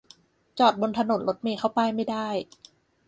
[0.59, 2.27] จอดบนถนนรถเมล์เข้าป้ายไม่ได้